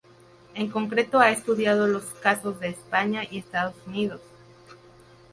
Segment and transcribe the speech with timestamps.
[0.55, 4.19] En concreto ha estudiado los casos de España y Estados Unidos.